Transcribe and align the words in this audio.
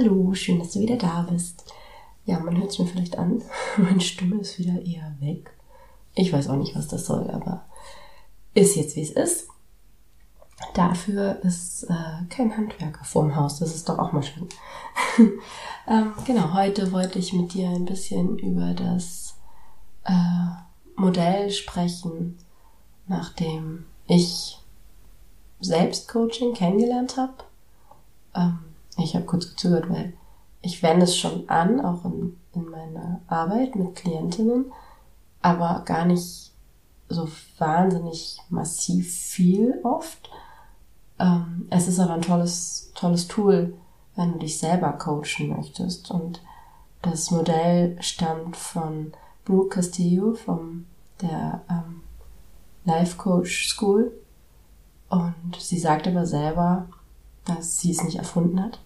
Hallo, 0.00 0.32
schön, 0.32 0.58
dass 0.58 0.72
du 0.72 0.80
wieder 0.80 0.96
da 0.96 1.26
bist. 1.30 1.62
Ja, 2.24 2.38
man 2.40 2.56
hört 2.56 2.70
es 2.70 2.78
mir 2.78 2.86
vielleicht 2.86 3.18
an. 3.18 3.42
Meine 3.76 4.00
Stimme 4.00 4.36
ist 4.36 4.58
wieder 4.58 4.80
eher 4.80 5.14
weg. 5.20 5.52
Ich 6.14 6.32
weiß 6.32 6.48
auch 6.48 6.56
nicht, 6.56 6.74
was 6.74 6.88
das 6.88 7.04
soll, 7.04 7.30
aber 7.30 7.66
ist 8.54 8.76
jetzt 8.76 8.96
wie 8.96 9.02
es 9.02 9.10
ist. 9.10 9.48
Dafür 10.72 11.44
ist 11.44 11.84
äh, 11.84 12.24
kein 12.30 12.56
Handwerker 12.56 13.04
vorm 13.04 13.36
Haus. 13.36 13.58
Das 13.58 13.74
ist 13.74 13.90
doch 13.90 13.98
auch 13.98 14.12
mal 14.12 14.22
schön. 14.22 14.48
ähm, 15.86 16.14
genau, 16.24 16.54
heute 16.54 16.92
wollte 16.92 17.18
ich 17.18 17.34
mit 17.34 17.52
dir 17.52 17.68
ein 17.68 17.84
bisschen 17.84 18.38
über 18.38 18.72
das 18.72 19.36
äh, 20.04 20.14
Modell 20.96 21.50
sprechen, 21.50 22.38
nachdem 23.06 23.84
ich 24.06 24.58
Selbstcoaching 25.60 26.54
kennengelernt 26.54 27.18
habe. 27.18 27.34
Ähm, 28.34 28.69
ich 29.04 29.14
habe 29.14 29.26
kurz 29.26 29.50
gezögert, 29.50 29.88
weil 29.90 30.14
ich 30.62 30.82
wende 30.82 31.04
es 31.04 31.16
schon 31.16 31.48
an, 31.48 31.80
auch 31.80 32.04
in, 32.04 32.36
in 32.54 32.68
meiner 32.68 33.20
Arbeit 33.26 33.76
mit 33.76 33.96
Klientinnen, 33.96 34.72
aber 35.42 35.82
gar 35.84 36.04
nicht 36.04 36.52
so 37.08 37.28
wahnsinnig 37.58 38.38
massiv 38.50 39.12
viel 39.12 39.80
oft. 39.82 40.30
Ähm, 41.18 41.66
es 41.70 41.88
ist 41.88 41.98
aber 41.98 42.14
ein 42.14 42.22
tolles, 42.22 42.92
tolles 42.94 43.26
Tool, 43.26 43.74
wenn 44.16 44.32
du 44.32 44.38
dich 44.38 44.58
selber 44.58 44.92
coachen 44.92 45.48
möchtest. 45.56 46.10
Und 46.10 46.42
das 47.02 47.30
Modell 47.30 48.00
stammt 48.00 48.56
von 48.56 49.12
Brooke 49.44 49.76
Castillo, 49.76 50.34
von 50.34 50.86
der 51.20 51.62
ähm, 51.68 52.02
Life 52.84 53.16
Coach 53.16 53.68
School. 53.68 54.12
Und 55.08 55.56
sie 55.58 55.78
sagt 55.78 56.06
aber 56.06 56.26
selber, 56.26 56.86
dass 57.44 57.80
sie 57.80 57.90
es 57.90 58.04
nicht 58.04 58.16
erfunden 58.16 58.62
hat, 58.62 58.78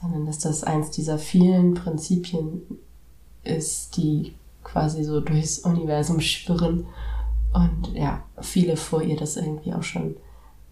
sondern 0.00 0.26
dass 0.26 0.38
das 0.38 0.64
eins 0.64 0.90
dieser 0.90 1.18
vielen 1.18 1.74
Prinzipien 1.74 2.62
ist, 3.44 3.96
die 3.96 4.34
quasi 4.64 5.04
so 5.04 5.20
durchs 5.20 5.60
Universum 5.60 6.20
schwirren 6.20 6.86
und 7.52 7.94
ja, 7.94 8.22
viele 8.40 8.76
vor 8.76 9.02
ihr 9.02 9.16
das 9.16 9.36
irgendwie 9.36 9.72
auch 9.72 9.82
schon 9.82 10.16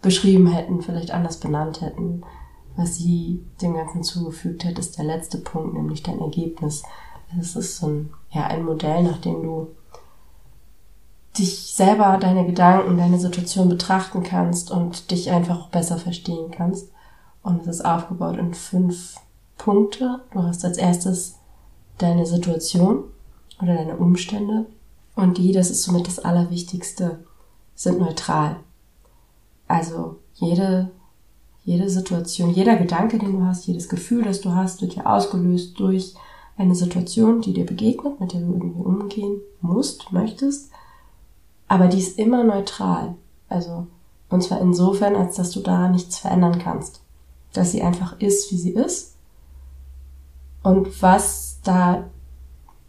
beschrieben 0.03 0.47
hätten, 0.48 0.83
vielleicht 0.83 1.12
anders 1.12 1.39
benannt 1.39 1.81
hätten. 1.81 2.22
Was 2.77 2.97
sie 2.97 3.42
dem 3.62 3.75
Ganzen 3.75 4.03
zugefügt 4.03 4.64
hat, 4.64 4.78
ist 4.78 4.98
der 4.98 5.05
letzte 5.05 5.38
Punkt, 5.38 5.75
nämlich 5.75 6.03
dein 6.03 6.20
Ergebnis. 6.20 6.83
Es 7.41 7.56
ist 7.56 7.78
so 7.78 7.86
ein, 7.86 8.11
ja, 8.31 8.47
ein 8.48 8.64
Modell, 8.64 9.03
nach 9.05 9.19
dem 9.19 9.42
du 9.42 9.69
dich 11.38 11.72
selber, 11.75 12.19
deine 12.21 12.44
Gedanken, 12.47 12.98
deine 12.98 13.19
Situation 13.19 13.69
betrachten 13.69 14.22
kannst 14.22 14.71
und 14.71 15.10
dich 15.10 15.31
einfach 15.31 15.69
besser 15.69 15.98
verstehen 15.98 16.50
kannst. 16.50 16.91
Und 17.44 17.60
es 17.60 17.77
ist 17.77 17.84
aufgebaut 17.84 18.38
in 18.38 18.55
fünf 18.55 19.16
Punkte. 19.59 20.21
Du 20.32 20.43
hast 20.43 20.65
als 20.65 20.78
erstes 20.78 21.38
deine 21.99 22.27
Situation 22.27 23.05
oder 23.62 23.75
deine 23.75 23.97
Umstände. 23.97 24.66
Und 25.15 25.38
die, 25.38 25.53
das 25.53 25.71
ist 25.71 25.84
somit 25.84 26.09
das 26.09 26.19
Allerwichtigste, 26.19 27.21
sind 27.75 28.00
neutral. 28.00 28.56
Also 29.69 30.16
jede, 30.34 30.91
jede 31.65 31.88
Situation, 31.91 32.50
jeder 32.50 32.77
Gedanke, 32.77 33.19
den 33.19 33.33
du 33.33 33.44
hast, 33.44 33.66
jedes 33.66 33.91
Gefühl, 33.91 34.25
das 34.25 34.41
du 34.41 34.54
hast, 34.54 34.81
wird 34.81 34.94
ja 34.94 35.04
ausgelöst 35.04 35.78
durch 35.78 36.15
eine 36.56 36.75
Situation, 36.75 37.43
die 37.43 37.53
dir 37.53 37.66
begegnet, 37.66 38.21
mit 38.21 38.33
der 38.33 38.41
du 38.41 38.53
irgendwie 38.54 38.83
umgehen 38.83 39.41
musst, 39.60 40.12
möchtest. 40.12 40.71
Aber 41.69 41.88
die 41.88 41.99
ist 41.99 42.19
immer 42.19 42.43
neutral. 42.43 43.16
Also, 43.50 43.87
und 44.31 44.43
zwar 44.43 44.62
insofern, 44.62 45.15
als 45.15 45.37
dass 45.37 45.50
du 45.50 45.60
daran 45.60 45.93
nichts 45.93 46.19
verändern 46.19 46.59
kannst 46.59 47.03
dass 47.54 47.72
sie 47.72 47.82
einfach 47.82 48.20
ist, 48.20 48.53
wie 48.53 48.59
sie 48.59 48.72
ist. 48.72 49.15
Und 50.62 51.03
was 51.03 51.60
da, 51.62 52.10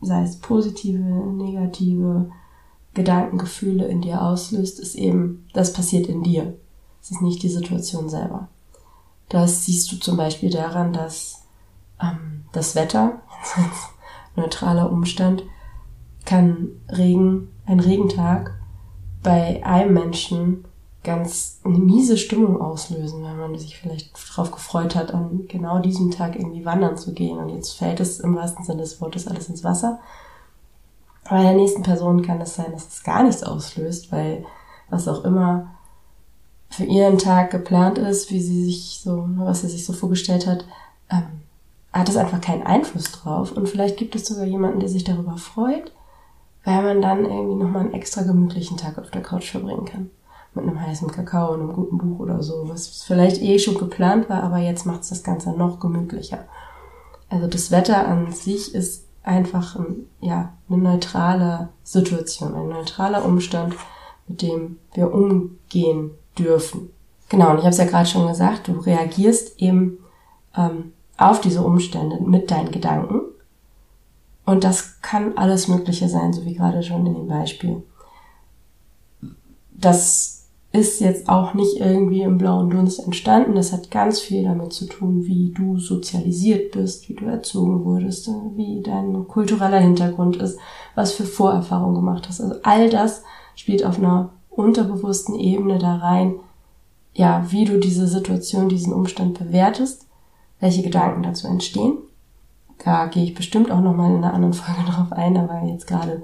sei 0.01 0.23
es 0.23 0.37
positive, 0.37 0.97
negative 0.97 2.29
Gedanken, 2.93 3.37
Gefühle 3.37 3.85
in 3.85 4.01
dir 4.01 4.21
auslöst, 4.21 4.79
ist 4.79 4.95
eben, 4.95 5.47
das 5.53 5.73
passiert 5.73 6.07
in 6.07 6.23
dir. 6.23 6.57
Es 7.01 7.11
ist 7.11 7.21
nicht 7.21 7.43
die 7.43 7.49
Situation 7.49 8.09
selber. 8.09 8.47
Das 9.29 9.65
siehst 9.65 9.91
du 9.91 9.97
zum 9.97 10.17
Beispiel 10.17 10.49
daran, 10.49 10.93
dass 10.93 11.43
ähm, 12.01 12.45
das 12.51 12.75
Wetter, 12.75 13.21
neutraler 14.35 14.91
Umstand, 14.91 15.43
kann 16.25 16.69
Regen, 16.89 17.49
ein 17.65 17.79
Regentag 17.79 18.59
bei 19.21 19.63
einem 19.65 19.93
Menschen 19.93 20.65
ganz 21.05 21.59
eine 21.63 21.77
miese 21.77 22.17
Stimmung 22.17 22.59
auslösen, 22.59 23.23
weil 23.23 23.35
man 23.35 23.57
sich 23.57 23.77
vielleicht 23.77 24.11
darauf 24.29 24.51
gefreut 24.51 24.95
hat, 24.95 25.13
an 25.13 25.45
genau 25.47 25.79
diesem 25.79 26.11
Tag 26.11 26.35
irgendwie 26.35 26.65
wandern 26.65 26.97
zu 26.97 27.13
gehen. 27.13 27.37
Und 27.37 27.49
jetzt 27.49 27.77
fällt 27.77 28.01
es 28.01 28.19
im 28.19 28.35
wahrsten 28.35 28.65
Sinne 28.65 28.81
des 28.81 28.99
Wortes 28.99 29.27
alles 29.27 29.47
ins 29.47 29.63
Wasser. 29.63 29.99
Bei 31.29 31.41
der 31.41 31.53
nächsten 31.53 31.83
Person 31.83 32.21
kann 32.21 32.41
es 32.41 32.55
sein, 32.55 32.71
dass 32.71 32.87
es 32.87 33.03
gar 33.03 33.23
nichts 33.23 33.43
auslöst, 33.43 34.11
weil 34.11 34.45
was 34.89 35.07
auch 35.07 35.23
immer 35.23 35.71
für 36.69 36.83
ihren 36.83 37.17
Tag 37.17 37.51
geplant 37.51 37.97
ist, 37.97 38.31
wie 38.31 38.41
sie 38.41 38.65
sich 38.65 38.99
so, 39.01 39.25
was 39.37 39.61
sie 39.61 39.69
sich 39.69 39.85
so 39.85 39.93
vorgestellt 39.93 40.45
hat, 40.45 40.65
ähm, 41.09 41.41
hat 41.93 42.09
es 42.09 42.17
einfach 42.17 42.41
keinen 42.41 42.63
Einfluss 42.63 43.11
drauf. 43.11 43.53
Und 43.53 43.69
vielleicht 43.69 43.97
gibt 43.97 44.15
es 44.15 44.25
sogar 44.25 44.45
jemanden, 44.45 44.81
der 44.81 44.89
sich 44.89 45.05
darüber 45.05 45.37
freut, 45.37 45.91
weil 46.65 46.83
man 46.83 47.01
dann 47.01 47.25
irgendwie 47.25 47.63
nochmal 47.63 47.83
einen 47.85 47.93
extra 47.93 48.23
gemütlichen 48.23 48.77
Tag 48.77 48.97
auf 48.97 49.11
der 49.11 49.21
Couch 49.21 49.51
verbringen 49.51 49.85
kann 49.85 50.09
mit 50.55 50.65
einem 50.65 50.79
heißen 50.79 51.11
Kakao 51.11 51.53
und 51.53 51.61
einem 51.61 51.73
guten 51.73 51.97
Buch 51.97 52.19
oder 52.19 52.41
so, 52.41 52.67
was 52.67 53.03
vielleicht 53.03 53.41
eh 53.41 53.59
schon 53.59 53.77
geplant 53.77 54.29
war, 54.29 54.43
aber 54.43 54.57
jetzt 54.57 54.85
macht 54.85 55.01
es 55.01 55.09
das 55.09 55.23
Ganze 55.23 55.51
noch 55.51 55.79
gemütlicher. 55.79 56.45
Also 57.29 57.47
das 57.47 57.71
Wetter 57.71 58.07
an 58.07 58.31
sich 58.31 58.73
ist 58.73 59.05
einfach 59.23 59.75
ein, 59.75 60.07
ja, 60.21 60.53
eine 60.69 60.77
neutrale 60.77 61.69
Situation, 61.83 62.53
ein 62.55 62.69
neutraler 62.69 63.25
Umstand, 63.25 63.75
mit 64.27 64.41
dem 64.41 64.77
wir 64.93 65.13
umgehen 65.13 66.11
dürfen. 66.37 66.89
Genau, 67.29 67.51
und 67.51 67.57
ich 67.57 67.63
habe 67.63 67.71
es 67.71 67.77
ja 67.77 67.85
gerade 67.85 68.07
schon 68.07 68.27
gesagt, 68.27 68.67
du 68.67 68.73
reagierst 68.73 69.59
eben 69.59 69.97
ähm, 70.55 70.93
auf 71.17 71.41
diese 71.41 71.61
Umstände 71.61 72.19
mit 72.21 72.51
deinen 72.51 72.71
Gedanken. 72.71 73.21
Und 74.45 74.63
das 74.63 75.01
kann 75.01 75.37
alles 75.37 75.67
Mögliche 75.67 76.07
sein, 76.07 76.31
so 76.33 76.45
wie 76.45 76.53
gerade 76.53 76.83
schon 76.83 77.05
in 77.07 77.15
dem 77.15 77.27
Beispiel. 77.27 77.83
Das 79.71 80.44
ist 80.75 80.99
jetzt 80.99 81.29
auch 81.29 81.53
nicht 81.53 81.77
irgendwie 81.77 82.21
im 82.21 82.37
blauen 82.37 82.69
Dunst 82.69 82.99
entstanden. 82.99 83.55
Das 83.55 83.71
hat 83.71 83.91
ganz 83.91 84.19
viel 84.19 84.43
damit 84.43 84.73
zu 84.73 84.85
tun, 84.85 85.25
wie 85.25 85.51
du 85.51 85.77
sozialisiert 85.77 86.71
bist, 86.71 87.07
wie 87.07 87.13
du 87.13 87.25
erzogen 87.25 87.85
wurdest, 87.85 88.29
wie 88.55 88.81
dein 88.81 89.27
kultureller 89.27 89.79
Hintergrund 89.79 90.35
ist, 90.37 90.59
was 90.93 91.13
für 91.13 91.23
Vorerfahrungen 91.23 91.95
gemacht 91.95 92.27
hast. 92.27 92.41
Also 92.41 92.55
all 92.63 92.89
das 92.89 93.23
spielt 93.55 93.85
auf 93.85 93.97
einer 93.97 94.31
unterbewussten 94.49 95.35
Ebene 95.35 95.79
da 95.79 95.95
rein, 95.95 96.35
ja, 97.13 97.45
wie 97.49 97.65
du 97.65 97.79
diese 97.79 98.07
Situation, 98.07 98.67
diesen 98.67 98.93
Umstand 98.93 99.39
bewertest, 99.39 100.07
welche 100.59 100.83
Gedanken 100.83 101.23
dazu 101.23 101.47
entstehen. 101.47 101.97
Da 102.83 103.05
gehe 103.05 103.23
ich 103.23 103.33
bestimmt 103.33 103.71
auch 103.71 103.79
nochmal 103.79 104.11
in 104.11 104.17
einer 104.17 104.33
anderen 104.33 104.53
Folge 104.53 104.83
drauf 104.91 105.11
ein, 105.11 105.37
aber 105.37 105.65
jetzt 105.65 105.87
gerade 105.87 106.23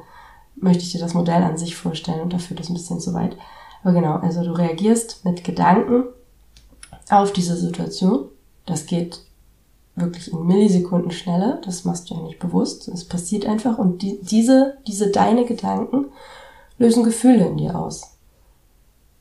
möchte 0.56 0.84
ich 0.84 0.92
dir 0.92 1.00
das 1.00 1.14
Modell 1.14 1.44
an 1.44 1.58
sich 1.58 1.76
vorstellen 1.76 2.22
und 2.22 2.34
dafür 2.34 2.58
das 2.58 2.70
ein 2.70 2.74
bisschen 2.74 3.00
zu 3.00 3.14
weit. 3.14 3.38
Aber 3.84 3.94
genau, 3.94 4.16
also 4.18 4.44
du 4.44 4.52
reagierst 4.52 5.26
mit 5.26 5.44
Gedanken 5.44 6.06
auf 7.10 7.34
diese 7.34 7.56
Situation. 7.56 8.26
Das 8.66 8.86
geht 8.86 9.22
wirklich 9.96 10.32
in 10.32 10.46
Millisekunden 10.46 11.12
schneller. 11.12 11.60
Das 11.66 11.84
machst 11.84 12.10
du 12.10 12.16
ja 12.16 12.22
nicht 12.22 12.40
bewusst. 12.40 12.88
Es 12.88 13.06
passiert 13.06 13.46
einfach. 13.46 13.78
Und 13.78 14.02
die, 14.02 14.20
diese, 14.22 14.78
diese 14.88 15.10
deine 15.10 15.46
Gedanken 15.46 16.06
lösen 16.78 17.04
Gefühle 17.04 17.48
in 17.48 17.58
dir 17.58 17.78
aus. 17.78 18.18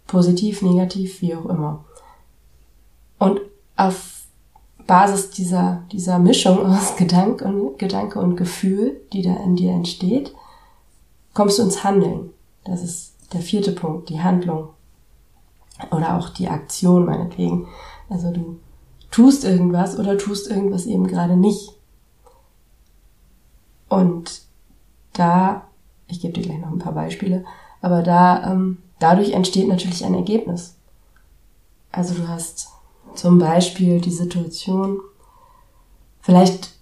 Positiv, 0.06 0.62
negativ, 0.62 1.20
wie 1.20 1.34
auch 1.34 1.46
immer. 1.46 1.84
Und 3.18 3.40
auf 3.76 4.20
Basis 4.86 5.30
dieser, 5.30 5.84
dieser 5.92 6.18
Mischung 6.18 6.66
aus 6.66 6.96
Gedanke 6.98 7.44
und, 7.44 7.78
Gedanke 7.78 8.18
und 8.18 8.36
Gefühl, 8.36 9.00
die 9.12 9.22
da 9.22 9.36
in 9.44 9.56
dir 9.56 9.72
entsteht, 9.72 10.34
kommst 11.32 11.58
du 11.58 11.62
ins 11.62 11.84
Handeln. 11.84 12.30
Das 12.64 12.82
ist 12.82 13.09
der 13.32 13.40
vierte 13.40 13.72
Punkt, 13.72 14.08
die 14.08 14.20
Handlung 14.20 14.70
oder 15.90 16.16
auch 16.16 16.28
die 16.28 16.48
Aktion 16.48 17.06
meinetwegen. 17.06 17.68
Also 18.08 18.32
du 18.32 18.58
tust 19.10 19.44
irgendwas 19.44 19.98
oder 19.98 20.18
tust 20.18 20.50
irgendwas 20.50 20.86
eben 20.86 21.06
gerade 21.06 21.36
nicht. 21.36 21.72
Und 23.88 24.42
da, 25.12 25.66
ich 26.06 26.20
gebe 26.20 26.34
dir 26.34 26.42
gleich 26.42 26.60
noch 26.60 26.70
ein 26.70 26.78
paar 26.78 26.92
Beispiele, 26.92 27.44
aber 27.80 28.02
da 28.02 28.50
ähm, 28.50 28.78
dadurch 28.98 29.32
entsteht 29.32 29.68
natürlich 29.68 30.04
ein 30.04 30.14
Ergebnis. 30.14 30.76
Also 31.90 32.14
du 32.14 32.28
hast 32.28 32.68
zum 33.14 33.38
Beispiel 33.38 34.00
die 34.00 34.12
Situation, 34.12 35.00
vielleicht 36.20 36.74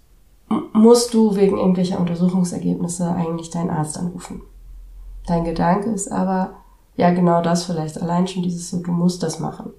musst 0.72 1.14
du 1.14 1.36
wegen 1.36 1.56
irgendwelcher 1.56 1.98
Untersuchungsergebnisse 1.98 3.10
eigentlich 3.14 3.50
deinen 3.50 3.70
Arzt 3.70 3.96
anrufen. 3.96 4.42
Dein 5.28 5.44
Gedanke 5.44 5.90
ist 5.90 6.10
aber, 6.10 6.54
ja 6.96 7.10
genau 7.10 7.42
das 7.42 7.64
vielleicht, 7.64 8.00
allein 8.00 8.26
schon 8.26 8.42
dieses 8.42 8.70
so, 8.70 8.78
du 8.78 8.90
musst 8.92 9.22
das 9.22 9.38
machen. 9.38 9.72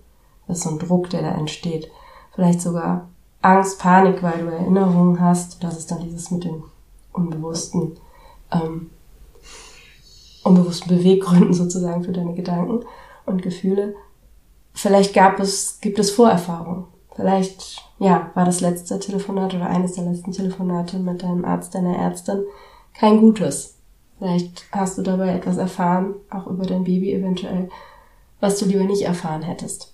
Das 0.48 0.60
ist 0.60 0.64
so 0.64 0.70
ein 0.70 0.80
Druck, 0.80 1.10
der 1.10 1.24
da 1.24 1.32
entsteht. 1.32 1.90
Vielleicht 2.34 2.62
sogar 2.62 3.10
Angst, 3.42 3.80
Panik, 3.80 4.22
weil 4.22 4.40
du 4.40 4.52
Erinnerungen 4.52 5.20
hast. 5.20 5.64
Das 5.64 5.78
ist 5.78 5.90
dann 5.92 6.02
dieses 6.02 6.30
mit 6.30 6.44
den 6.44 6.64
unbewussten, 7.14 7.98
ähm, 8.52 8.92
unbewussten 10.44 10.96
Beweggründen 10.96 11.54
sozusagen 11.56 12.04
für 12.04 12.12
deine 12.12 12.36
Gedanken 12.36 12.86
und 13.26 13.42
Gefühle. 13.42 13.96
Vielleicht 14.74 15.14
gab 15.14 15.40
es, 15.40 15.80
gibt 15.82 16.00
es 16.00 16.12
Vorerfahrungen. 16.12 16.86
Vielleicht, 17.16 17.84
ja, 17.98 18.30
war 18.36 18.46
das 18.46 18.62
letzte 18.62 19.00
Telefonat 19.00 19.54
oder 19.56 19.66
eines 19.66 19.94
der 19.94 20.06
letzten 20.06 20.32
Telefonate 20.32 21.00
mit 21.00 21.24
deinem 21.24 21.44
Arzt, 21.44 21.74
deiner 21.74 21.98
Ärztin 21.98 22.44
kein 22.94 23.20
gutes. 23.20 23.79
Vielleicht 24.20 24.66
hast 24.74 24.98
du 24.98 25.02
dabei 25.02 25.34
etwas 25.34 25.58
erfahren, 25.58 26.14
auch 26.30 26.46
über 26.48 26.66
dein 26.66 26.84
Baby 26.84 27.14
eventuell, 27.14 27.70
was 28.42 28.60
du 28.60 28.66
lieber 28.66 28.84
nicht 28.84 29.04
erfahren 29.04 29.42
hättest. 29.42 29.94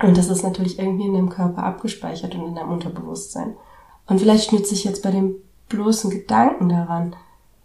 Und 0.00 0.16
das 0.16 0.28
ist 0.28 0.42
natürlich 0.42 0.78
irgendwie 0.78 1.06
in 1.06 1.14
deinem 1.14 1.28
Körper 1.28 1.64
abgespeichert 1.64 2.34
und 2.34 2.46
in 2.46 2.54
deinem 2.54 2.70
Unterbewusstsein. 2.72 3.56
Und 4.06 4.20
vielleicht 4.20 4.48
schnürt 4.48 4.66
sich 4.66 4.84
jetzt 4.84 5.02
bei 5.02 5.10
dem 5.10 5.34
bloßen 5.68 6.10
Gedanken 6.10 6.68
daran, 6.68 7.16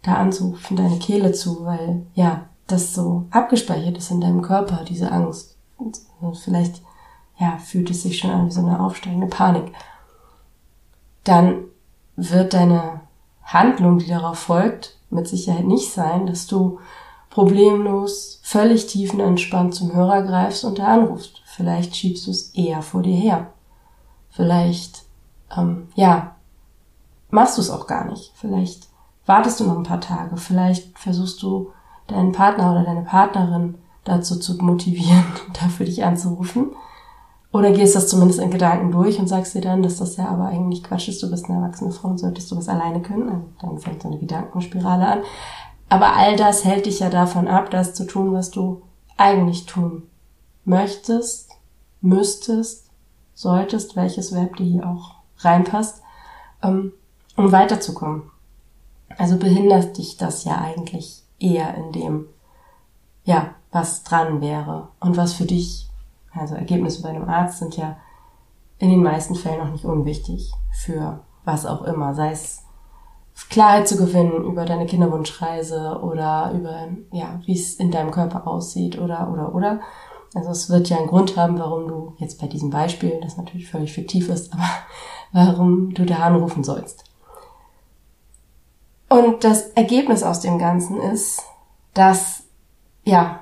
da 0.02 0.14
anzurufen, 0.14 0.76
deine 0.76 0.98
Kehle 0.98 1.32
zu, 1.32 1.64
weil 1.64 2.06
ja, 2.14 2.46
das 2.66 2.94
so 2.94 3.26
abgespeichert 3.30 3.96
ist 3.96 4.10
in 4.10 4.20
deinem 4.20 4.42
Körper, 4.42 4.84
diese 4.84 5.12
Angst. 5.12 5.56
Und 5.76 6.00
vielleicht, 6.42 6.82
ja, 7.38 7.58
fühlt 7.58 7.90
es 7.90 8.02
sich 8.02 8.18
schon 8.18 8.30
an 8.30 8.46
wie 8.46 8.52
so 8.52 8.60
eine 8.60 8.80
aufsteigende 8.80 9.26
Panik. 9.26 9.72
Dann 11.24 11.64
wird 12.16 12.54
deine 12.54 13.00
Handlung, 13.42 13.98
die 13.98 14.08
darauf 14.08 14.38
folgt, 14.38 14.99
mit 15.10 15.28
Sicherheit 15.28 15.66
nicht 15.66 15.92
sein, 15.92 16.26
dass 16.26 16.46
du 16.46 16.78
problemlos, 17.30 18.40
völlig 18.42 18.86
tiefenentspannt 18.86 19.74
zum 19.74 19.94
Hörer 19.94 20.22
greifst 20.22 20.64
und 20.64 20.78
er 20.78 20.88
anrufst. 20.88 21.42
Vielleicht 21.44 21.94
schiebst 21.94 22.26
du 22.26 22.30
es 22.30 22.50
eher 22.54 22.82
vor 22.82 23.02
dir 23.02 23.16
her. 23.16 23.52
Vielleicht, 24.30 25.04
ähm, 25.56 25.88
ja, 25.94 26.36
machst 27.30 27.56
du 27.56 27.62
es 27.62 27.70
auch 27.70 27.86
gar 27.86 28.04
nicht. 28.06 28.32
Vielleicht 28.34 28.88
wartest 29.26 29.60
du 29.60 29.64
noch 29.64 29.76
ein 29.76 29.84
paar 29.84 30.00
Tage. 30.00 30.36
Vielleicht 30.36 30.98
versuchst 30.98 31.42
du 31.42 31.70
deinen 32.08 32.32
Partner 32.32 32.72
oder 32.72 32.84
deine 32.84 33.02
Partnerin 33.02 33.76
dazu 34.04 34.38
zu 34.38 34.54
motivieren, 34.56 35.24
dafür 35.52 35.86
dich 35.86 36.04
anzurufen. 36.04 36.72
Oder 37.52 37.72
gehst 37.72 37.96
das 37.96 38.06
zumindest 38.06 38.38
in 38.38 38.50
Gedanken 38.50 38.92
durch 38.92 39.18
und 39.18 39.26
sagst 39.26 39.54
dir 39.54 39.60
dann, 39.60 39.82
dass 39.82 39.96
das 39.96 40.16
ja 40.16 40.28
aber 40.28 40.46
eigentlich 40.46 40.84
Quatsch 40.84 41.08
ist, 41.08 41.22
du 41.22 41.30
bist 41.30 41.46
eine 41.46 41.60
erwachsene 41.60 41.90
Frau 41.90 42.08
und 42.08 42.18
solltest 42.18 42.50
du 42.50 42.56
was 42.56 42.68
alleine 42.68 43.02
können. 43.02 43.28
Also 43.28 43.46
dann 43.60 43.78
fängt 43.78 44.02
so 44.02 44.08
eine 44.08 44.18
Gedankenspirale 44.18 45.06
an. 45.06 45.18
Aber 45.88 46.14
all 46.14 46.36
das 46.36 46.64
hält 46.64 46.86
dich 46.86 47.00
ja 47.00 47.10
davon 47.10 47.48
ab, 47.48 47.70
das 47.70 47.94
zu 47.94 48.06
tun, 48.06 48.32
was 48.32 48.50
du 48.50 48.82
eigentlich 49.16 49.66
tun 49.66 50.04
möchtest, 50.64 51.50
müsstest, 52.00 52.88
solltest, 53.34 53.96
welches 53.96 54.32
Verb 54.32 54.56
dir 54.56 54.66
hier 54.66 54.86
auch 54.86 55.16
reinpasst, 55.38 56.02
ähm, 56.62 56.92
um 57.36 57.50
weiterzukommen. 57.50 58.22
Also 59.18 59.36
behindert 59.36 59.98
dich 59.98 60.16
das 60.16 60.44
ja 60.44 60.58
eigentlich 60.58 61.24
eher 61.40 61.74
in 61.74 61.92
dem, 61.92 62.26
ja, 63.24 63.54
was 63.72 64.04
dran 64.04 64.40
wäre 64.40 64.88
und 65.00 65.16
was 65.16 65.32
für 65.32 65.44
dich, 65.44 65.89
also 66.34 66.54
Ergebnisse 66.54 67.02
bei 67.02 67.10
einem 67.10 67.28
Arzt 67.28 67.58
sind 67.58 67.76
ja 67.76 67.96
in 68.78 68.90
den 68.90 69.02
meisten 69.02 69.34
Fällen 69.34 69.60
auch 69.60 69.70
nicht 69.70 69.84
unwichtig 69.84 70.52
für 70.72 71.20
was 71.44 71.66
auch 71.66 71.82
immer, 71.82 72.14
sei 72.14 72.32
es 72.32 72.64
Klarheit 73.48 73.88
zu 73.88 73.96
gewinnen 73.96 74.44
über 74.44 74.64
deine 74.64 74.86
Kinderwunschreise 74.86 76.00
oder 76.02 76.52
über, 76.54 76.88
ja, 77.12 77.40
wie 77.46 77.54
es 77.54 77.74
in 77.74 77.90
deinem 77.90 78.10
Körper 78.10 78.46
aussieht 78.46 78.98
oder, 78.98 79.30
oder, 79.32 79.54
oder. 79.54 79.80
Also 80.34 80.50
es 80.50 80.70
wird 80.70 80.88
ja 80.88 80.98
einen 80.98 81.08
Grund 81.08 81.36
haben, 81.36 81.58
warum 81.58 81.88
du 81.88 82.14
jetzt 82.18 82.40
bei 82.40 82.46
diesem 82.46 82.70
Beispiel, 82.70 83.18
das 83.22 83.36
natürlich 83.36 83.68
völlig 83.68 83.92
fiktiv 83.92 84.28
ist, 84.28 84.52
aber 84.52 84.68
warum 85.32 85.92
du 85.94 86.04
da 86.04 86.18
anrufen 86.18 86.62
sollst. 86.62 87.04
Und 89.08 89.42
das 89.42 89.70
Ergebnis 89.70 90.22
aus 90.22 90.40
dem 90.40 90.58
Ganzen 90.58 91.00
ist, 91.00 91.42
dass, 91.94 92.44
ja, 93.04 93.40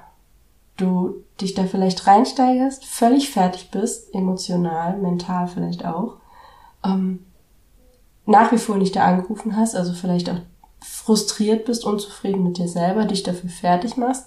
du 0.79 1.25
dich 1.41 1.55
da 1.55 1.65
vielleicht 1.65 2.07
reinsteigerst, 2.07 2.85
völlig 2.85 3.31
fertig 3.31 3.71
bist, 3.71 4.15
emotional, 4.15 4.99
mental 4.99 5.47
vielleicht 5.49 5.85
auch, 5.85 6.17
ähm, 6.85 7.25
nach 8.27 8.53
wie 8.53 8.59
vor 8.59 8.77
nicht 8.77 8.97
da 8.97 9.05
angerufen 9.05 9.57
hast, 9.57 9.75
also 9.75 9.93
vielleicht 9.93 10.29
auch 10.31 10.41
frustriert 10.81 11.65
bist, 11.65 11.85
unzufrieden 11.85 12.45
mit 12.45 12.59
dir 12.59 12.69
selber, 12.69 13.05
dich 13.05 13.23
dafür 13.23 13.51
fertig 13.51 13.97
machst. 13.97 14.27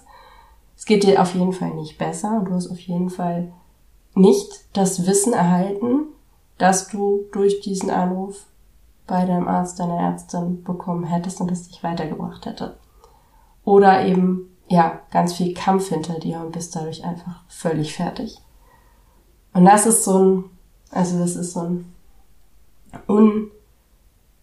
Es 0.76 0.84
geht 0.84 1.04
dir 1.04 1.20
auf 1.20 1.34
jeden 1.34 1.52
Fall 1.52 1.74
nicht 1.74 1.98
besser 1.98 2.38
und 2.38 2.46
du 2.46 2.54
hast 2.54 2.70
auf 2.70 2.80
jeden 2.80 3.10
Fall 3.10 3.52
nicht 4.14 4.64
das 4.72 5.06
Wissen 5.06 5.32
erhalten, 5.32 6.06
dass 6.58 6.88
du 6.88 7.26
durch 7.32 7.60
diesen 7.60 7.90
Anruf 7.90 8.46
bei 9.06 9.24
deinem 9.24 9.48
Arzt, 9.48 9.78
deiner 9.78 9.98
Ärztin 9.98 10.62
bekommen 10.62 11.04
hättest 11.04 11.40
und 11.40 11.50
es 11.50 11.68
dich 11.68 11.82
weitergebracht 11.82 12.46
hätte. 12.46 12.76
Oder 13.64 14.04
eben, 14.04 14.51
ja, 14.72 15.00
ganz 15.10 15.34
viel 15.34 15.52
Kampf 15.52 15.90
hinter 15.90 16.18
dir 16.18 16.40
und 16.40 16.52
bist 16.52 16.74
dadurch 16.74 17.04
einfach 17.04 17.42
völlig 17.46 17.94
fertig. 17.94 18.40
Und 19.52 19.66
das 19.66 19.84
ist 19.84 20.02
so 20.02 20.18
ein, 20.18 20.44
also 20.90 21.18
das 21.18 21.36
ist 21.36 21.52
so 21.52 21.60
ein 21.60 21.94
un, 23.06 23.50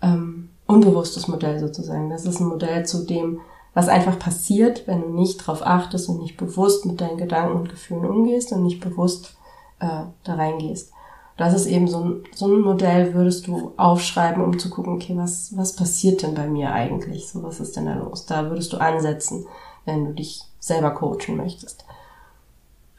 ähm, 0.04 0.50
unbewusstes 0.68 1.28
Modell 1.28 1.60
sozusagen. 1.60 2.12
Das 2.12 2.26
ist 2.26 2.40
ein 2.40 2.48
Modell 2.48 2.86
zu 2.86 3.08
dem, 3.08 3.40
was 3.74 3.88
einfach 3.88 4.20
passiert, 4.20 4.86
wenn 4.86 5.02
du 5.02 5.10
nicht 5.10 5.38
drauf 5.38 5.66
achtest 5.66 6.10
und 6.10 6.22
nicht 6.22 6.38
bewusst 6.38 6.86
mit 6.86 7.02
deinen 7.02 7.18
Gedanken 7.18 7.58
und 7.58 7.70
Gefühlen 7.70 8.06
umgehst 8.06 8.52
und 8.52 8.62
nicht 8.62 8.82
bewusst 8.82 9.36
äh, 9.80 10.04
da 10.24 10.36
reingehst. 10.36 10.92
Das 11.38 11.56
ist 11.56 11.66
eben 11.66 11.88
so 11.88 12.04
ein, 12.04 12.24
so 12.36 12.46
ein 12.46 12.62
Modell, 12.62 13.16
würdest 13.16 13.48
du 13.48 13.72
aufschreiben, 13.78 14.44
um 14.44 14.60
zu 14.60 14.70
gucken, 14.70 14.94
okay, 14.94 15.18
was, 15.18 15.58
was 15.58 15.76
passiert 15.76 16.22
denn 16.22 16.36
bei 16.36 16.48
mir 16.48 16.72
eigentlich? 16.72 17.28
So, 17.28 17.42
was 17.42 17.60
ist 17.60 17.76
denn 17.78 17.88
da 17.88 17.96
los? 17.96 18.28
Da 18.28 18.48
würdest 18.48 18.74
du 18.74 18.78
ansetzen, 18.78 19.48
wenn 19.90 20.06
du 20.06 20.14
dich 20.14 20.44
selber 20.60 20.92
coachen 20.92 21.36
möchtest. 21.36 21.86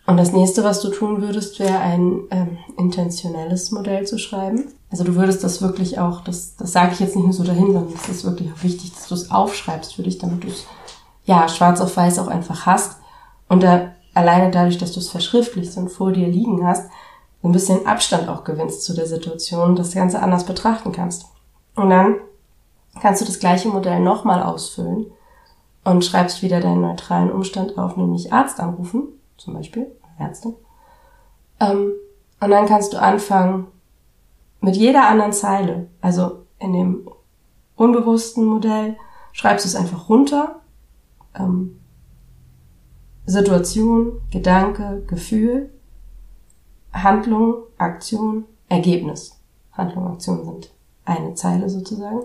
Und 0.06 0.16
das 0.16 0.32
nächste, 0.32 0.64
was 0.64 0.80
du 0.80 0.90
tun 0.90 1.22
würdest, 1.22 1.60
wäre 1.60 1.78
ein 1.78 2.22
ähm, 2.30 2.58
intentionelles 2.76 3.70
Modell 3.70 4.06
zu 4.06 4.18
schreiben. 4.18 4.72
Also 4.90 5.04
du 5.04 5.14
würdest 5.14 5.44
das 5.44 5.62
wirklich 5.62 6.00
auch, 6.00 6.22
das, 6.22 6.56
das 6.56 6.72
sage 6.72 6.94
ich 6.94 7.00
jetzt 7.00 7.14
nicht 7.14 7.24
nur 7.24 7.32
so 7.32 7.44
dahin, 7.44 7.72
sondern 7.72 7.94
es 7.94 8.08
ist 8.08 8.24
wirklich 8.24 8.50
auch 8.52 8.62
wichtig, 8.64 8.92
dass 8.92 9.06
du 9.06 9.14
es 9.14 9.30
aufschreibst 9.30 9.94
für 9.94 10.02
dich, 10.02 10.18
damit 10.18 10.42
du 10.42 10.48
es 10.48 10.66
ja 11.26 11.48
schwarz 11.48 11.80
auf 11.80 11.96
weiß 11.96 12.18
auch 12.18 12.26
einfach 12.26 12.66
hast. 12.66 12.98
Und 13.48 13.62
da, 13.62 13.92
alleine 14.12 14.50
dadurch, 14.50 14.78
dass 14.78 14.92
du 14.92 14.98
es 14.98 15.10
verschriftlichst 15.10 15.76
und 15.76 15.90
vor 15.90 16.10
dir 16.10 16.26
liegen 16.26 16.66
hast, 16.66 16.90
ein 17.44 17.52
bisschen 17.52 17.86
Abstand 17.86 18.28
auch 18.28 18.42
gewinnst 18.42 18.82
zu 18.82 18.94
der 18.94 19.06
Situation, 19.06 19.76
das 19.76 19.94
Ganze 19.94 20.20
anders 20.20 20.44
betrachten 20.44 20.90
kannst. 20.90 21.26
Und 21.76 21.90
dann 21.90 22.16
kannst 23.00 23.20
du 23.20 23.26
das 23.26 23.38
gleiche 23.38 23.68
Modell 23.68 24.00
nochmal 24.00 24.42
ausfüllen 24.42 25.06
und 25.84 26.04
schreibst 26.04 26.42
wieder 26.42 26.60
deinen 26.60 26.82
neutralen 26.82 27.30
Umstand 27.30 27.78
auf, 27.78 27.96
nämlich 27.96 28.32
Arzt 28.32 28.60
anrufen, 28.60 29.08
zum 29.36 29.54
Beispiel 29.54 29.90
Ärzte. 30.18 30.54
Ähm, 31.58 31.92
und 32.40 32.50
dann 32.50 32.66
kannst 32.66 32.92
du 32.92 33.00
anfangen 33.00 33.66
mit 34.60 34.76
jeder 34.76 35.08
anderen 35.08 35.32
Zeile, 35.32 35.88
also 36.00 36.44
in 36.58 36.72
dem 36.72 37.10
unbewussten 37.76 38.44
Modell, 38.44 38.96
schreibst 39.32 39.64
du 39.64 39.68
es 39.68 39.76
einfach 39.76 40.08
runter. 40.08 40.60
Ähm, 41.34 41.80
Situation, 43.26 44.20
Gedanke, 44.30 45.02
Gefühl, 45.06 45.70
Handlung, 46.92 47.54
Aktion, 47.78 48.44
Ergebnis. 48.68 49.40
Handlung, 49.72 50.08
Aktion 50.08 50.44
sind 50.44 50.70
eine 51.04 51.34
Zeile 51.34 51.68
sozusagen. 51.70 52.22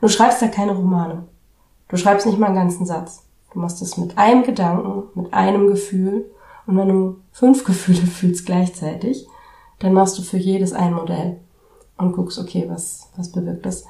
Du 0.00 0.08
schreibst 0.08 0.40
da 0.42 0.48
keine 0.48 0.72
Romane. 0.72 1.24
Du 1.88 1.96
schreibst 1.96 2.26
nicht 2.26 2.38
mal 2.38 2.46
einen 2.46 2.56
ganzen 2.56 2.86
Satz. 2.86 3.24
Du 3.52 3.60
machst 3.60 3.80
es 3.82 3.96
mit 3.96 4.18
einem 4.18 4.42
Gedanken, 4.42 5.04
mit 5.14 5.32
einem 5.32 5.68
Gefühl 5.68 6.26
und 6.66 6.76
wenn 6.76 6.88
du 6.88 7.16
fünf 7.32 7.64
Gefühle 7.64 8.06
fühlst 8.06 8.46
gleichzeitig, 8.46 9.26
dann 9.80 9.94
machst 9.94 10.18
du 10.18 10.22
für 10.22 10.36
jedes 10.36 10.72
ein 10.72 10.92
Modell 10.92 11.38
und 11.96 12.12
guckst, 12.12 12.38
okay, 12.38 12.66
was, 12.68 13.08
was 13.16 13.32
bewirkt 13.32 13.66
das. 13.66 13.84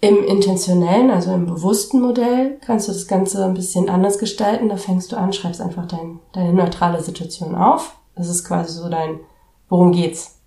Im 0.00 0.22
intentionellen, 0.22 1.10
also 1.10 1.32
im 1.32 1.46
bewussten 1.46 2.00
Modell, 2.00 2.58
kannst 2.60 2.86
du 2.86 2.92
das 2.92 3.08
Ganze 3.08 3.44
ein 3.44 3.54
bisschen 3.54 3.88
anders 3.88 4.18
gestalten. 4.18 4.68
Da 4.68 4.76
fängst 4.76 5.10
du 5.10 5.16
an, 5.16 5.32
schreibst 5.32 5.60
einfach 5.60 5.86
dein, 5.86 6.20
deine 6.32 6.52
neutrale 6.52 7.02
Situation 7.02 7.56
auf. 7.56 7.96
Das 8.14 8.28
ist 8.28 8.44
quasi 8.44 8.72
so 8.74 8.88
dein, 8.88 9.18
worum 9.68 9.90
geht's? 9.90 10.38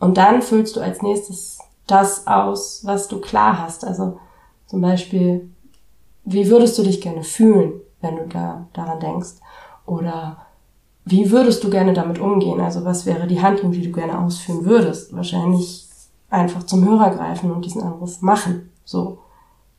Und 0.00 0.16
dann 0.16 0.42
füllst 0.42 0.74
du 0.74 0.80
als 0.80 1.02
nächstes 1.02 1.58
das 1.86 2.26
aus, 2.26 2.80
was 2.84 3.06
du 3.06 3.20
klar 3.20 3.60
hast. 3.60 3.84
Also 3.84 4.18
zum 4.68 4.80
Beispiel, 4.80 5.50
wie 6.24 6.48
würdest 6.48 6.78
du 6.78 6.82
dich 6.82 7.00
gerne 7.00 7.24
fühlen, 7.24 7.72
wenn 8.00 8.16
du 8.16 8.28
da 8.28 8.68
daran 8.74 9.00
denkst? 9.00 9.36
Oder 9.86 10.36
wie 11.04 11.30
würdest 11.30 11.64
du 11.64 11.70
gerne 11.70 11.94
damit 11.94 12.18
umgehen? 12.18 12.60
Also 12.60 12.84
was 12.84 13.06
wäre 13.06 13.26
die 13.26 13.40
Handlung, 13.40 13.72
die 13.72 13.82
du 13.82 13.90
gerne 13.90 14.18
ausführen 14.18 14.66
würdest? 14.66 15.16
Wahrscheinlich 15.16 15.88
einfach 16.28 16.64
zum 16.64 16.86
Hörer 16.86 17.10
greifen 17.10 17.50
und 17.50 17.64
diesen 17.64 17.82
Anruf 17.82 18.20
machen. 18.20 18.70
So. 18.84 19.18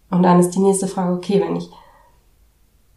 Und 0.10 0.24
dann 0.24 0.40
ist 0.40 0.56
die 0.56 0.60
nächste 0.60 0.88
Frage, 0.88 1.14
okay, 1.14 1.40
wenn 1.40 1.56
ich 1.56 1.70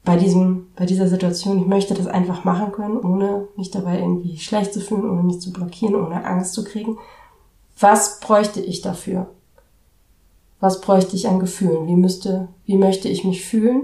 bei 0.05 0.17
diesem, 0.17 0.69
bei 0.75 0.87
dieser 0.87 1.07
Situation, 1.07 1.61
ich 1.61 1.67
möchte 1.67 1.95
das 1.95 2.07
einfach 2.07 2.45
machen 2.45 2.73
können, 2.73 2.97
ohne 2.97 3.49
mich 3.57 3.71
dabei 3.71 4.01
irgendwie 4.01 4.39
schlecht 4.39 4.73
zu 4.73 4.81
fühlen, 4.81 5.09
ohne 5.09 5.23
mich 5.23 5.41
zu 5.41 5.53
blockieren, 5.53 5.95
ohne 5.95 6.25
Angst 6.25 6.55
zu 6.55 6.65
kriegen. 6.65 6.99
Was 7.79 8.19
bräuchte 8.21 8.61
ich 8.61 8.81
dafür? 8.81 9.29
Was 10.63 10.81
bräuchte 10.81 11.17
ich 11.17 11.29
an 11.29 11.41
Gefühlen? 11.41 11.89
Wie 11.89 11.97
müsste, 11.97 12.47
wie 12.67 12.77
möchte 12.77 13.09
ich 13.09 13.25
mich 13.25 13.45
fühlen? 13.45 13.83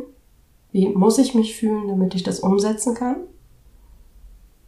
Wie 0.70 0.86
muss 0.86 1.18
ich 1.18 1.34
mich 1.34 1.56
fühlen, 1.56 1.88
damit 1.88 2.14
ich 2.14 2.22
das 2.22 2.38
umsetzen 2.38 2.94
kann? 2.94 3.16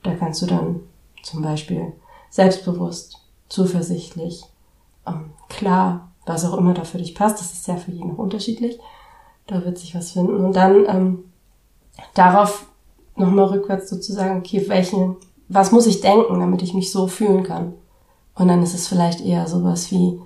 Da 0.02 0.16
kannst 0.16 0.42
du 0.42 0.46
dann 0.46 0.80
zum 1.22 1.40
Beispiel 1.40 1.92
selbstbewusst, 2.28 3.18
zuversichtlich, 3.48 4.42
ähm, 5.06 5.30
klar, 5.48 6.10
was 6.26 6.44
auch 6.44 6.58
immer 6.58 6.74
da 6.74 6.82
für 6.82 6.98
dich 6.98 7.14
passt. 7.14 7.38
Das 7.38 7.52
ist 7.52 7.68
ja 7.68 7.76
für 7.76 7.92
jeden 7.92 8.08
noch 8.08 8.18
unterschiedlich. 8.18 8.80
Da 9.46 9.64
wird 9.64 9.78
sich 9.78 9.94
was 9.94 10.10
finden. 10.10 10.44
Und 10.44 10.56
dann 10.56 10.86
ähm, 10.88 11.24
darauf 12.14 12.66
nochmal 13.14 13.44
rückwärts 13.44 13.88
sozusagen, 13.88 14.40
okay, 14.40 14.68
welchen, 14.68 15.14
was 15.46 15.70
muss 15.70 15.86
ich 15.86 16.00
denken, 16.00 16.40
damit 16.40 16.62
ich 16.62 16.74
mich 16.74 16.90
so 16.90 17.06
fühlen 17.06 17.44
kann? 17.44 17.74
Und 18.34 18.48
dann 18.48 18.64
ist 18.64 18.74
es 18.74 18.88
vielleicht 18.88 19.20
eher 19.20 19.46
sowas 19.46 19.92
wie, 19.92 20.18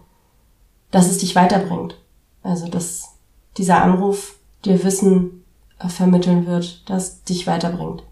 dass 0.95 1.11
es 1.11 1.19
dich 1.19 1.35
weiterbringt. 1.35 1.97
Also, 2.45 2.69
dass 2.69 3.17
dieser 3.57 3.83
Anruf 3.83 4.37
dir 4.65 4.85
Wissen 4.85 5.45
äh, 5.81 5.89
vermitteln 5.89 6.47
wird, 6.47 6.89
das 6.89 7.25
dich 7.25 7.49
weiterbringt 7.49 8.05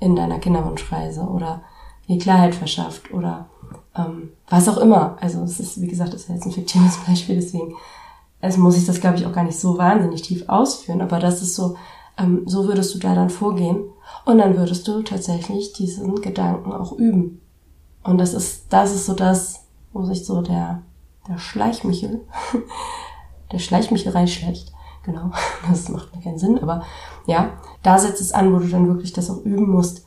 in 0.00 0.14
deiner 0.14 0.38
Kinderwunschreise 0.38 1.22
oder 1.22 1.62
dir 2.06 2.18
Klarheit 2.18 2.54
verschafft 2.54 3.10
oder 3.10 3.48
ähm, 3.96 4.32
was 4.50 4.68
auch 4.68 4.76
immer. 4.76 5.16
Also 5.20 5.42
es 5.44 5.58
ist, 5.58 5.80
wie 5.80 5.86
gesagt, 5.86 6.12
das 6.12 6.22
ist 6.22 6.28
jetzt 6.28 6.44
ein 6.44 6.52
fiktives 6.52 6.98
Beispiel, 7.06 7.36
deswegen 7.36 7.74
also 8.42 8.60
muss 8.60 8.76
ich 8.76 8.84
das, 8.84 9.00
glaube 9.00 9.16
ich, 9.16 9.24
auch 9.24 9.32
gar 9.32 9.44
nicht 9.44 9.58
so 9.58 9.78
wahnsinnig 9.78 10.20
tief 10.20 10.44
ausführen, 10.46 11.00
aber 11.00 11.18
das 11.18 11.40
ist 11.40 11.54
so, 11.54 11.76
ähm, 12.18 12.42
so 12.44 12.68
würdest 12.68 12.94
du 12.94 12.98
da 12.98 13.14
dann 13.14 13.30
vorgehen 13.30 13.84
und 14.26 14.36
dann 14.36 14.58
würdest 14.58 14.86
du 14.86 15.02
tatsächlich 15.02 15.72
diesen 15.72 16.20
Gedanken 16.20 16.72
auch 16.72 16.92
üben. 16.92 17.40
Und 18.04 18.18
das 18.18 18.34
ist, 18.34 18.66
das 18.68 18.94
ist 18.94 19.06
so 19.06 19.14
das, 19.14 19.64
wo 19.94 20.04
sich 20.04 20.26
so 20.26 20.42
der, 20.42 20.82
der 21.28 21.38
Schleichmichel, 21.38 22.20
der 23.52 23.58
Schleichmichel 23.58 24.12
reinschleicht. 24.12 24.72
Genau, 25.04 25.30
das 25.68 25.88
macht 25.88 26.14
mir 26.14 26.22
keinen 26.22 26.38
Sinn, 26.38 26.58
aber 26.58 26.82
ja, 27.26 27.52
da 27.82 27.98
setzt 27.98 28.20
es 28.20 28.32
an, 28.32 28.52
wo 28.52 28.58
du 28.58 28.68
dann 28.68 28.88
wirklich 28.88 29.12
das 29.12 29.30
auch 29.30 29.42
üben 29.44 29.70
musst, 29.70 30.06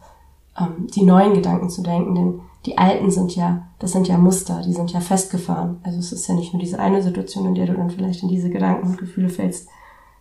ähm, 0.59 0.87
die 0.93 1.03
neuen 1.03 1.33
Gedanken 1.33 1.69
zu 1.69 1.81
denken, 1.81 2.15
denn 2.15 2.41
die 2.65 2.77
alten 2.77 3.09
sind 3.09 3.35
ja, 3.35 3.67
das 3.79 3.93
sind 3.93 4.07
ja 4.07 4.17
Muster, 4.17 4.61
die 4.65 4.73
sind 4.73 4.91
ja 4.91 4.99
festgefahren. 4.99 5.79
Also 5.83 5.99
es 5.99 6.11
ist 6.11 6.27
ja 6.27 6.35
nicht 6.35 6.53
nur 6.53 6.61
diese 6.61 6.79
eine 6.79 7.01
Situation, 7.01 7.47
in 7.47 7.55
der 7.55 7.67
du 7.67 7.73
dann 7.73 7.89
vielleicht 7.89 8.21
in 8.21 8.29
diese 8.29 8.49
Gedanken 8.49 8.87
und 8.87 8.97
Gefühle 8.97 9.29
fällst. 9.29 9.69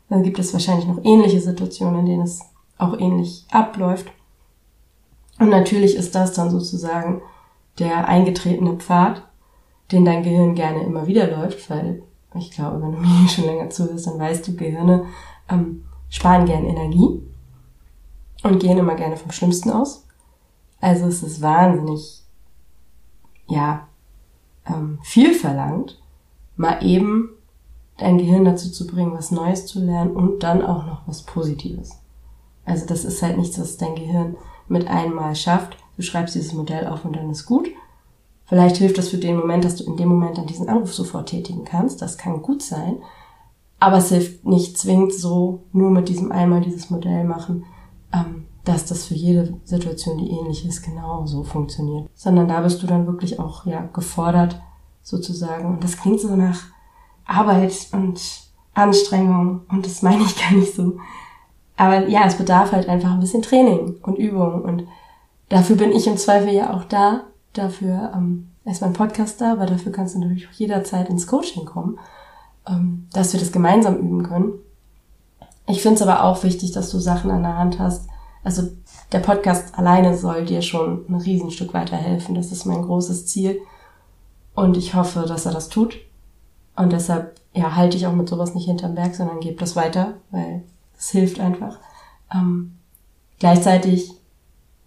Dann 0.08 0.22
gibt 0.22 0.38
es 0.38 0.52
wahrscheinlich 0.52 0.86
noch 0.86 1.02
ähnliche 1.02 1.40
Situationen, 1.40 2.00
in 2.00 2.06
denen 2.06 2.22
es 2.22 2.40
auch 2.78 2.98
ähnlich 2.98 3.44
abläuft. 3.50 4.06
Und 5.40 5.50
natürlich 5.50 5.96
ist 5.96 6.14
das 6.14 6.32
dann 6.32 6.50
sozusagen 6.50 7.22
der 7.78 8.08
eingetretene 8.08 8.74
Pfad, 8.74 9.27
den 9.92 10.04
dein 10.04 10.22
Gehirn 10.22 10.54
gerne 10.54 10.82
immer 10.82 11.06
wieder 11.06 11.26
läuft, 11.30 11.68
weil 11.70 12.02
ich 12.34 12.50
glaube, 12.50 12.82
wenn 12.82 12.92
du 12.92 12.98
mir 13.00 13.28
schon 13.28 13.44
länger 13.44 13.70
zuhörst, 13.70 14.06
dann 14.06 14.18
weißt 14.18 14.46
du, 14.48 14.56
Gehirne 14.56 15.06
ähm, 15.48 15.84
sparen 16.08 16.46
gern 16.46 16.64
Energie 16.64 17.22
und 18.42 18.60
gehen 18.60 18.78
immer 18.78 18.94
gerne 18.94 19.16
vom 19.16 19.32
Schlimmsten 19.32 19.70
aus. 19.70 20.06
Also 20.80 21.06
es 21.06 21.22
ist 21.22 21.42
wahnsinnig 21.42 22.22
ja, 23.48 23.88
ähm, 24.66 24.98
viel 25.02 25.34
verlangt, 25.34 26.00
mal 26.56 26.84
eben 26.84 27.30
dein 27.96 28.18
Gehirn 28.18 28.44
dazu 28.44 28.70
zu 28.70 28.86
bringen, 28.86 29.12
was 29.12 29.30
Neues 29.30 29.66
zu 29.66 29.80
lernen 29.84 30.14
und 30.14 30.42
dann 30.42 30.62
auch 30.62 30.86
noch 30.86 31.02
was 31.06 31.22
Positives. 31.22 31.98
Also 32.64 32.86
das 32.86 33.04
ist 33.04 33.22
halt 33.22 33.38
nichts, 33.38 33.58
was 33.58 33.78
dein 33.78 33.96
Gehirn 33.96 34.36
mit 34.68 34.86
einmal 34.86 35.34
schafft. 35.34 35.76
Du 35.96 36.02
schreibst 36.02 36.34
dieses 36.34 36.52
Modell 36.52 36.86
auf 36.86 37.04
und 37.04 37.16
dann 37.16 37.30
ist 37.30 37.46
gut. 37.46 37.68
Vielleicht 38.48 38.78
hilft 38.78 38.98
das 38.98 39.10
für 39.10 39.18
den 39.18 39.36
Moment, 39.36 39.64
dass 39.64 39.76
du 39.76 39.84
in 39.84 39.96
dem 39.96 40.08
Moment 40.08 40.38
dann 40.38 40.46
diesen 40.46 40.68
Anruf 40.68 40.94
sofort 40.94 41.28
tätigen 41.28 41.64
kannst. 41.64 42.00
Das 42.00 42.16
kann 42.16 42.42
gut 42.42 42.62
sein. 42.62 42.96
Aber 43.78 43.98
es 43.98 44.08
hilft 44.08 44.46
nicht 44.46 44.78
zwingend 44.78 45.12
so, 45.12 45.64
nur 45.72 45.90
mit 45.90 46.08
diesem 46.08 46.32
einmal 46.32 46.62
dieses 46.62 46.90
Modell 46.90 47.24
machen, 47.24 47.66
ähm, 48.12 48.46
dass 48.64 48.86
das 48.86 49.06
für 49.06 49.14
jede 49.14 49.54
Situation, 49.64 50.18
die 50.18 50.30
ähnlich 50.30 50.66
ist, 50.66 50.82
genau 50.82 51.26
so 51.26 51.44
funktioniert. 51.44 52.08
Sondern 52.14 52.48
da 52.48 52.60
bist 52.62 52.82
du 52.82 52.86
dann 52.86 53.06
wirklich 53.06 53.38
auch 53.38 53.66
ja 53.66 53.82
gefordert, 53.92 54.60
sozusagen. 55.02 55.66
Und 55.66 55.84
das 55.84 55.98
klingt 55.98 56.20
so 56.20 56.34
nach 56.34 56.62
Arbeit 57.26 57.74
und 57.92 58.20
Anstrengung 58.74 59.62
und 59.68 59.84
das 59.84 60.02
meine 60.02 60.22
ich 60.22 60.40
gar 60.40 60.52
nicht 60.52 60.74
so. 60.74 60.98
Aber 61.76 62.08
ja, 62.08 62.24
es 62.26 62.36
bedarf 62.36 62.72
halt 62.72 62.88
einfach 62.88 63.12
ein 63.12 63.20
bisschen 63.20 63.42
Training 63.42 63.96
und 64.02 64.16
Übung 64.16 64.62
und 64.62 64.84
dafür 65.48 65.76
bin 65.76 65.92
ich 65.92 66.06
im 66.06 66.16
Zweifel 66.16 66.52
ja 66.52 66.74
auch 66.74 66.84
da. 66.84 67.24
Dafür 67.58 68.12
ähm, 68.14 68.50
ist 68.64 68.82
mein 68.82 68.92
Podcast 68.92 69.40
da, 69.40 69.52
aber 69.52 69.66
dafür 69.66 69.90
kannst 69.90 70.14
du 70.14 70.20
natürlich 70.20 70.46
auch 70.48 70.52
jederzeit 70.52 71.08
ins 71.08 71.26
Coaching 71.26 71.64
kommen, 71.64 71.98
ähm, 72.68 73.08
dass 73.12 73.32
wir 73.32 73.40
das 73.40 73.50
gemeinsam 73.50 73.96
üben 73.96 74.22
können. 74.22 74.52
Ich 75.66 75.82
finde 75.82 75.96
es 75.96 76.02
aber 76.02 76.22
auch 76.22 76.44
wichtig, 76.44 76.70
dass 76.70 76.90
du 76.90 77.00
Sachen 77.00 77.32
an 77.32 77.42
der 77.42 77.58
Hand 77.58 77.80
hast, 77.80 78.08
also 78.44 78.62
der 79.10 79.18
Podcast 79.18 79.76
alleine 79.76 80.16
soll 80.16 80.44
dir 80.44 80.62
schon 80.62 81.04
ein 81.08 81.16
Riesenstück 81.16 81.74
weiterhelfen. 81.74 82.36
Das 82.36 82.52
ist 82.52 82.64
mein 82.64 82.82
großes 82.82 83.26
Ziel. 83.26 83.60
Und 84.54 84.76
ich 84.76 84.94
hoffe, 84.94 85.24
dass 85.26 85.44
er 85.44 85.52
das 85.52 85.68
tut. 85.68 85.98
Und 86.76 86.92
deshalb, 86.92 87.40
ja, 87.54 87.74
halte 87.74 87.96
ich 87.96 88.06
auch 88.06 88.12
mit 88.12 88.28
sowas 88.28 88.54
nicht 88.54 88.66
hinterm 88.66 88.94
Berg, 88.94 89.16
sondern 89.16 89.40
gebe 89.40 89.56
das 89.56 89.74
weiter, 89.74 90.14
weil 90.30 90.62
es 90.96 91.10
hilft 91.10 91.40
einfach. 91.40 91.78
Ähm, 92.32 92.78
gleichzeitig, 93.40 94.12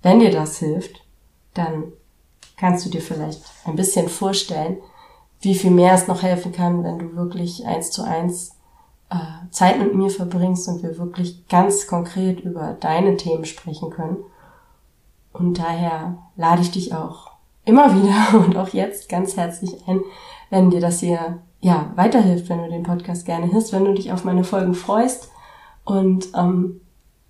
wenn 0.01 0.19
dir 0.19 0.31
das 0.31 0.57
hilft, 0.57 1.03
dann 1.53 1.91
kannst 2.61 2.85
du 2.85 2.91
dir 2.91 3.01
vielleicht 3.01 3.41
ein 3.65 3.75
bisschen 3.75 4.07
vorstellen, 4.07 4.77
wie 5.41 5.55
viel 5.55 5.71
mehr 5.71 5.95
es 5.95 6.07
noch 6.07 6.21
helfen 6.21 6.51
kann, 6.51 6.83
wenn 6.83 6.99
du 6.99 7.15
wirklich 7.15 7.65
eins 7.65 7.89
zu 7.89 8.03
eins 8.03 8.55
äh, 9.09 9.15
Zeit 9.49 9.79
mit 9.79 9.95
mir 9.95 10.11
verbringst 10.11 10.67
und 10.67 10.83
wir 10.83 10.99
wirklich 10.99 11.47
ganz 11.47 11.87
konkret 11.87 12.41
über 12.41 12.77
deine 12.79 13.17
Themen 13.17 13.45
sprechen 13.45 13.89
können. 13.89 14.17
Und 15.33 15.57
daher 15.57 16.19
lade 16.35 16.61
ich 16.61 16.69
dich 16.69 16.93
auch 16.93 17.31
immer 17.65 17.95
wieder 17.95 18.39
und 18.45 18.55
auch 18.55 18.69
jetzt 18.69 19.09
ganz 19.09 19.35
herzlich 19.35 19.87
ein, 19.87 20.01
wenn 20.51 20.69
dir 20.69 20.81
das 20.81 20.99
hier 20.99 21.39
ja 21.61 21.91
weiterhilft, 21.95 22.47
wenn 22.49 22.59
du 22.59 22.69
den 22.69 22.83
Podcast 22.83 23.25
gerne 23.25 23.51
hörst, 23.51 23.73
wenn 23.73 23.85
du 23.85 23.93
dich 23.95 24.11
auf 24.11 24.23
meine 24.23 24.43
Folgen 24.43 24.75
freust 24.75 25.31
und 25.83 26.27
ähm, 26.35 26.81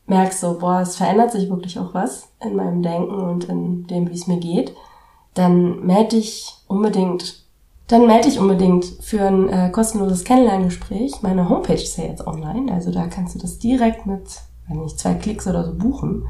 merkst 0.08 0.42
so, 0.42 0.60
boah, 0.60 0.82
es 0.82 0.98
verändert 0.98 1.32
sich 1.32 1.50
wirklich 1.50 1.80
auch 1.80 1.94
was 1.94 2.34
in 2.42 2.58
meinem 2.58 2.84
Denken 2.84 3.16
und 3.16 3.46
in 3.46 3.88
dem, 3.88 4.10
wie 4.10 4.16
es 4.16 4.28
mir 4.28 4.38
geht, 4.42 4.76
dann 5.34 5.86
melde 5.86 6.18
dich 6.18 6.54
unbedingt 6.68 7.42
dann 7.92 8.08
melde 8.08 8.30
dich 8.30 8.40
unbedingt 8.40 8.86
für 9.02 9.22
ein 9.22 9.50
äh, 9.50 9.70
kostenloses 9.70 10.24
Kennenlerngespräch. 10.24 11.22
Meine 11.24 11.50
Homepage 11.50 11.74
ist 11.74 11.98
ja 11.98 12.06
jetzt 12.06 12.26
online, 12.26 12.72
also 12.72 12.90
da 12.90 13.08
kannst 13.08 13.36
du 13.36 13.40
das 13.40 13.60
direkt 13.60 14.06
mit, 14.06 14.24
wenn 14.70 14.80
nicht 14.80 14.98
zwei 14.98 15.14
Klicks 15.14 15.46
oder 15.46 15.66
so 15.66 15.74
buchen. 15.74 16.26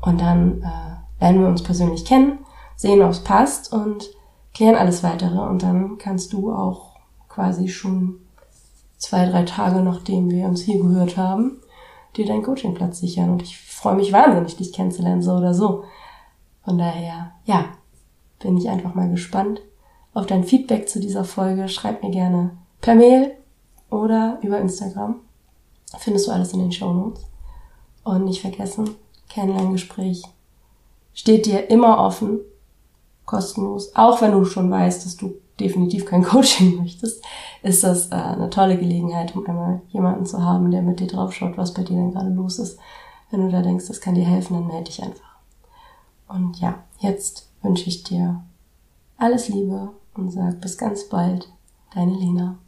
Und 0.00 0.22
dann 0.22 0.62
äh, 0.62 1.22
lernen 1.22 1.40
wir 1.40 1.48
uns 1.48 1.62
persönlich 1.62 2.06
kennen, 2.06 2.38
sehen, 2.76 3.02
ob 3.02 3.10
es 3.10 3.20
passt 3.20 3.70
und 3.70 4.08
klären 4.54 4.76
alles 4.76 5.02
weitere. 5.02 5.40
Und 5.40 5.62
dann 5.62 5.98
kannst 5.98 6.32
du 6.32 6.50
auch 6.50 6.96
quasi 7.28 7.68
schon 7.68 8.20
zwei, 8.96 9.28
drei 9.28 9.42
Tage, 9.42 9.80
nachdem 9.80 10.30
wir 10.30 10.46
uns 10.46 10.62
hier 10.62 10.82
gehört 10.82 11.18
haben, 11.18 11.58
dir 12.16 12.24
deinen 12.24 12.42
Coachingplatz 12.42 13.00
sichern. 13.00 13.28
Und 13.28 13.42
ich 13.42 13.58
freue 13.58 13.96
mich 13.96 14.10
wahnsinnig, 14.10 14.56
dich 14.56 14.72
kennenzulernen, 14.72 15.20
so 15.20 15.32
oder 15.32 15.52
so. 15.52 15.84
Von 16.64 16.78
daher, 16.78 17.32
ja, 17.44 17.66
bin 18.38 18.56
ich 18.56 18.68
einfach 18.68 18.94
mal 18.94 19.10
gespannt, 19.10 19.60
auf 20.12 20.26
dein 20.26 20.44
Feedback 20.44 20.88
zu 20.88 21.00
dieser 21.00 21.24
Folge. 21.24 21.68
Schreib 21.68 22.02
mir 22.02 22.10
gerne 22.10 22.56
per 22.80 22.94
Mail 22.94 23.32
oder 23.90 24.38
über 24.42 24.60
Instagram. 24.60 25.16
Findest 25.98 26.26
du 26.26 26.32
alles 26.32 26.52
in 26.52 26.60
den 26.60 26.72
Show 26.72 26.92
Notes. 26.92 27.24
Und 28.02 28.24
nicht 28.24 28.42
vergessen, 28.42 28.90
Kennenlerngespräch 29.30 30.22
steht 31.14 31.46
dir 31.46 31.70
immer 31.70 31.98
offen, 31.98 32.40
kostenlos, 33.24 33.94
auch 33.94 34.20
wenn 34.20 34.32
du 34.32 34.44
schon 34.44 34.70
weißt, 34.70 35.06
dass 35.06 35.16
du 35.16 35.34
definitiv 35.58 36.04
kein 36.04 36.22
Coaching 36.24 36.76
möchtest, 36.76 37.24
ist 37.62 37.84
das 37.84 38.10
äh, 38.10 38.14
eine 38.14 38.50
tolle 38.50 38.76
Gelegenheit, 38.76 39.34
um 39.34 39.46
einmal 39.46 39.80
jemanden 39.88 40.26
zu 40.26 40.42
haben, 40.42 40.70
der 40.70 40.82
mit 40.82 41.00
dir 41.00 41.06
draufschaut, 41.06 41.56
was 41.56 41.72
bei 41.72 41.82
dir 41.82 41.96
denn 41.96 42.12
gerade 42.12 42.30
los 42.30 42.58
ist. 42.58 42.78
Wenn 43.30 43.40
du 43.40 43.50
da 43.50 43.62
denkst, 43.62 43.88
das 43.88 44.00
kann 44.00 44.14
dir 44.14 44.24
helfen, 44.24 44.54
dann 44.54 44.66
melde 44.66 44.84
dich 44.84 45.02
einfach. 45.02 45.33
Und 46.28 46.60
ja, 46.60 46.84
jetzt 46.98 47.48
wünsche 47.62 47.88
ich 47.88 48.02
dir 48.02 48.42
alles 49.16 49.48
Liebe 49.48 49.90
und 50.14 50.30
sag 50.30 50.60
bis 50.60 50.78
ganz 50.78 51.08
bald, 51.08 51.48
deine 51.94 52.14
Lena. 52.14 52.58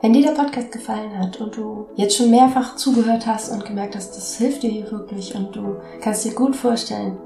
Wenn 0.00 0.12
dir 0.12 0.22
der 0.22 0.42
Podcast 0.42 0.72
gefallen 0.72 1.18
hat 1.18 1.40
und 1.40 1.56
du 1.56 1.86
jetzt 1.96 2.16
schon 2.16 2.30
mehrfach 2.30 2.76
zugehört 2.76 3.26
hast 3.26 3.50
und 3.50 3.64
gemerkt 3.64 3.96
hast, 3.96 4.16
das 4.16 4.36
hilft 4.36 4.62
dir 4.62 4.70
hier 4.70 4.90
wirklich 4.90 5.34
und 5.34 5.54
du 5.54 5.76
kannst 6.00 6.24
dir 6.24 6.34
gut 6.34 6.56
vorstellen, 6.56 7.18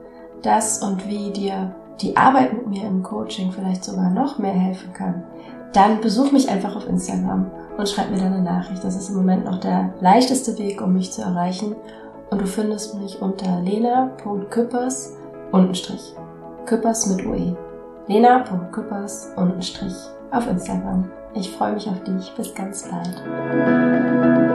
dass 0.42 0.82
und 0.82 1.06
wie 1.08 1.30
dir 1.30 1.74
die 2.00 2.16
Arbeit 2.16 2.52
mit 2.52 2.66
mir 2.66 2.86
im 2.86 3.02
Coaching 3.02 3.52
vielleicht 3.52 3.84
sogar 3.84 4.10
noch 4.10 4.38
mehr 4.38 4.54
helfen 4.54 4.92
kann, 4.92 5.22
dann 5.72 6.00
besuch 6.00 6.32
mich 6.32 6.48
einfach 6.48 6.74
auf 6.74 6.88
Instagram 6.88 7.50
und 7.76 7.88
schreib 7.88 8.10
mir 8.10 8.18
deine 8.18 8.42
Nachricht. 8.42 8.84
Das 8.84 8.96
ist 8.96 9.10
im 9.10 9.16
Moment 9.16 9.44
noch 9.44 9.58
der 9.58 9.92
leichteste 10.00 10.58
Weg, 10.58 10.80
um 10.80 10.92
mich 10.92 11.12
zu 11.12 11.22
erreichen. 11.22 11.74
Und 12.30 12.40
du 12.40 12.46
findest 12.46 12.98
mich 12.98 13.20
unter 13.20 13.60
lena.küppers 13.60 15.16
untenstrich. 15.52 16.14
Küppers 16.66 17.06
mit 17.06 17.26
UE. 17.26 17.56
lena.küppers 18.08 19.32
untenstrich 19.36 19.94
auf 20.30 20.46
Instagram. 20.48 21.10
Ich 21.34 21.50
freue 21.50 21.74
mich 21.74 21.88
auf 21.88 22.02
dich. 22.04 22.32
Bis 22.36 22.54
ganz 22.54 22.88
bald. 22.88 24.51